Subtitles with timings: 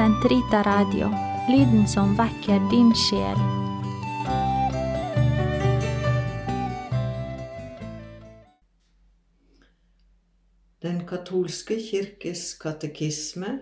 [0.00, 1.10] Sentrita Radio,
[1.48, 3.40] lyden som vekker din sjel.
[10.80, 13.52] Den katolske kirkes katekisme,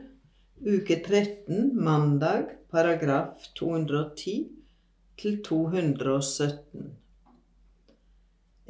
[0.62, 4.38] uke 13, mandag, paragraf 210
[5.18, 6.88] til 217.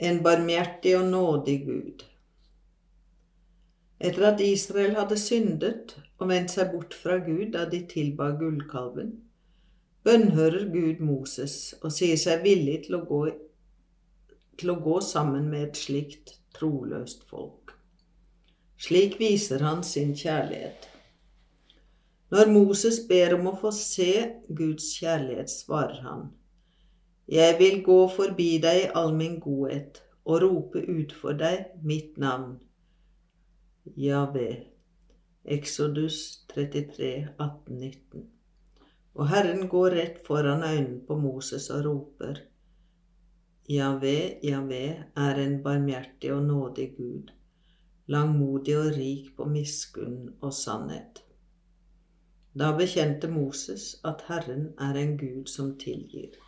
[0.09, 2.11] En barmhjertig og nådig Gud.
[4.01, 9.13] Etter at Israel hadde syndet og vendt seg bort fra Gud da de tilba gullkalven,
[10.07, 13.23] bønnhører Gud Moses og sier seg villig til å gå,
[14.59, 17.75] til å gå sammen med et slikt troløst folk.
[18.79, 20.87] Slik viser han sin kjærlighet.
[22.31, 24.13] Når Moses ber om å få se
[24.49, 26.27] Guds kjærlighet, svarer han,
[27.29, 32.17] Jeg vil gå forbi deg i all min godhet og rope ut for deg mitt
[32.17, 32.57] navn,
[33.97, 34.78] Javé.
[35.49, 38.27] Exodus 33, 18-19.
[39.19, 42.45] Og Herren går rett foran øynene på Moses og roper,
[43.69, 44.85] Javé, Javé
[45.17, 47.35] er en barmhjertig og nådig Gud
[48.09, 51.23] langmodig og rik på miskunn og sannhet.
[52.59, 56.39] Da bekjente Moses at Herren er en Gud som tilgir.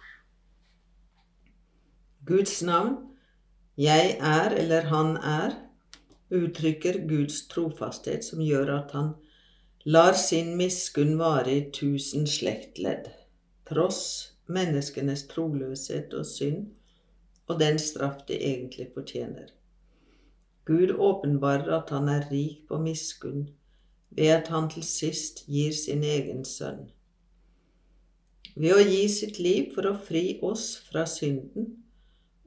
[2.26, 2.96] Guds navn,
[3.76, 5.56] jeg er eller han er,
[6.30, 9.14] uttrykker Guds trofasthet som gjør at han
[9.84, 13.08] lar sin miskunn vare i tusen slektledd,
[13.68, 14.02] tross
[14.50, 16.68] menneskenes troløshet og synd
[17.50, 19.50] og den straff de egentlig fortjener.
[20.64, 23.48] Gud åpenbarer at han er rik på miskunn
[24.10, 26.88] ved at han til sist gir sin egen sønn.
[28.54, 31.72] Ved å gi sitt liv for å fri oss fra synden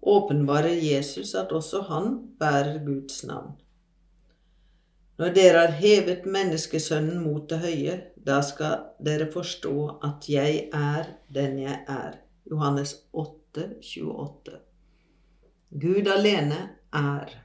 [0.03, 3.55] åpenbarer Jesus at også han bærer Guds navn.
[5.21, 9.75] Når dere har hevet menneskesønnen mot det høye, da skal dere forstå
[10.07, 12.17] at jeg er den jeg er.
[12.49, 14.57] Johannes 8, 28.
[15.83, 16.59] Gud alene
[16.97, 17.35] er.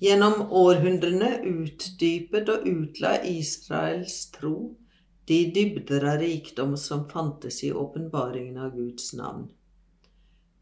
[0.00, 4.54] Gjennom århundrene utdypet og utla Israels tro
[5.30, 9.44] de dybder av rikdom som fantes i åpenbaringen av Guds navn.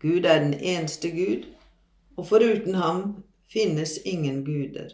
[0.03, 1.47] Gud er den eneste Gud,
[2.19, 3.05] og foruten ham
[3.53, 4.93] finnes ingen guder.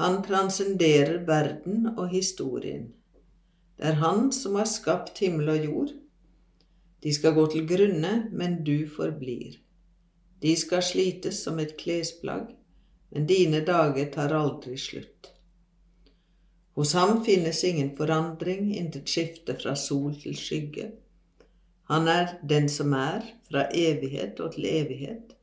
[0.00, 2.92] Han transcenderer verden og historien.
[3.76, 5.90] Det er Han som har skapt himmel og jord.
[7.02, 9.56] De skal gå til grunne, men du forblir.
[10.42, 12.56] De skal slites som et klesplagg
[13.10, 15.30] men dine dager tar aldri slutt.
[16.78, 20.90] Hos ham finnes ingen forandring, intet skifte fra sol til skygge.
[21.90, 25.34] Han er den som er, fra evighet og til evighet,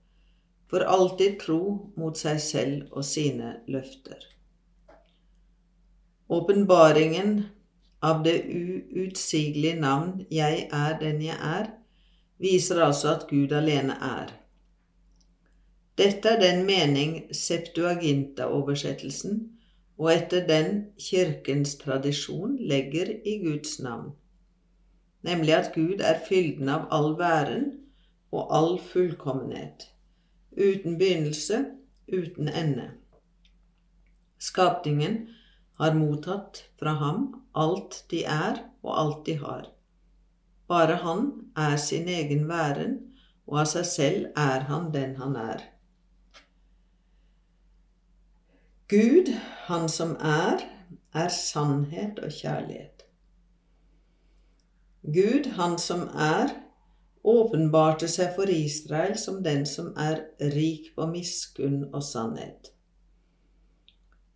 [0.67, 4.19] for alltid tro mot seg selv og sine løfter.
[6.27, 7.45] Åpenbaringen
[8.03, 11.69] av det uutsigelige navn Jeg er den jeg er,
[12.37, 14.33] viser altså at Gud alene er.
[15.97, 19.51] Dette er den mening Septuaginta-oversettelsen
[19.97, 24.11] og etter den Kirkens tradisjon legger i Guds navn,
[25.25, 27.71] nemlig at Gud er fylden av all væren
[28.31, 29.87] og all fullkommenhet,
[30.57, 31.65] uten begynnelse,
[32.07, 32.91] uten ende.
[34.37, 35.27] Skapningen
[35.77, 39.67] har mottatt fra ham alt de er og alt de har.
[40.67, 42.97] Bare han er sin egen væren,
[43.47, 45.61] og av seg selv er han den han er.
[48.91, 49.33] Gud,
[49.67, 50.61] Han som er,
[51.13, 53.03] er sannhet og kjærlighet.
[55.03, 56.53] Gud, Han som er,
[57.27, 60.23] åpenbarte seg for Israel som den som er
[60.53, 62.71] rik på miskunn og sannhet.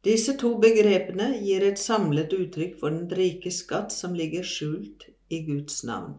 [0.04, 5.44] Disse to begrepene gir et samlet uttrykk for den rike skatt som ligger skjult i
[5.46, 6.18] Guds navn.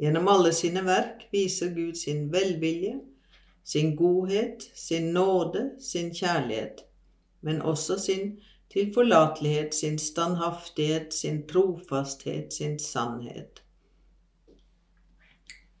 [0.00, 2.98] Gjennom alle sine verk viser Gud sin velvilje,
[3.64, 6.86] sin godhet, sin nåde, sin kjærlighet
[7.40, 8.40] men også sin
[8.72, 13.62] tilforlatelighet, sin standhaftighet, sin trofasthet, sin sannhet.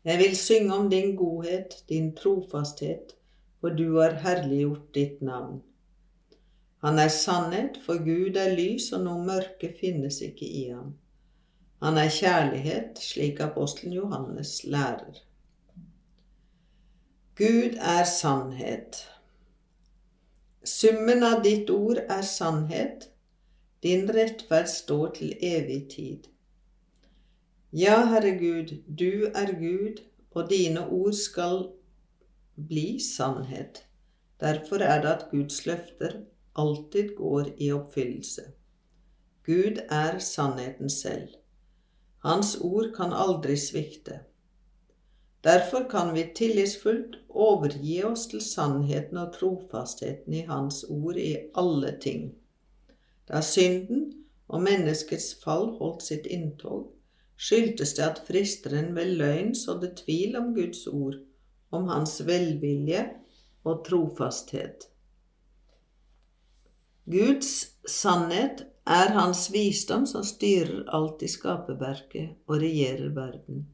[0.04, 3.16] Jeg vil synge om din godhet, din trofasthet,
[3.60, 5.62] for du har herliggjort ditt navn.
[6.80, 10.94] Han er sannhet, for Gud er lys, og noe mørke finnes ikke i ham.
[11.82, 15.20] Han er kjærlighet, slik apostelen Johannes lærer.
[17.36, 19.02] Gud er sannhet.
[20.64, 23.10] Summen av ditt ord er sannhet,
[23.82, 26.28] din rettferd står til evig tid.
[27.72, 31.68] Ja, Herre Gud, du er Gud, og dine ord skal
[32.68, 33.86] bli sannhet.
[34.40, 36.16] Derfor er det at Guds løfter
[36.56, 38.42] alltid går i oppfyllelse.
[39.46, 41.28] Gud er sannheten selv.
[42.24, 44.18] Hans ord kan aldri svikte.
[45.44, 51.98] Derfor kan vi tillitsfullt overgi oss til sannheten og trofastheten i Hans ord i alle
[52.02, 52.32] ting.
[53.28, 54.12] Da synden
[54.48, 56.90] og menneskets fall holdt sitt inntog,
[57.40, 61.16] skyldtes det at fristeren ved løgn sådde tvil om Guds ord,
[61.70, 63.06] om hans velvilje
[63.64, 64.90] og trofasthet.
[67.10, 67.52] Guds
[67.88, 73.64] sannhet er hans visdom som styrer alt i skaperverket og regjerer verden.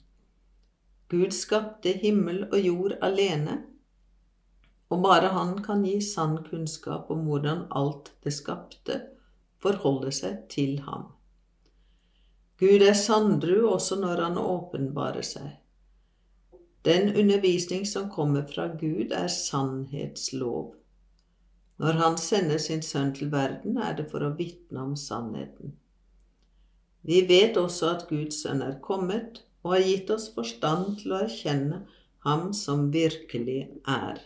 [1.10, 3.60] Gud skapte himmel og jord alene,
[4.90, 9.02] og bare han kan gi sann kunnskap om hvordan alt det skapte,
[9.62, 11.15] forholder seg til ham.
[12.58, 15.48] Gud er sanndru også når han åpenbarer seg.
[16.86, 20.74] Den undervisning som kommer fra Gud, er sannhetslov.
[21.76, 25.74] Når Han sender sin sønn til verden, er det for å vitne om sannheten.
[27.02, 31.20] Vi vet også at Guds sønn er kommet og har gitt oss forstand til å
[31.26, 31.82] erkjenne
[32.24, 34.22] ham som virkelig er.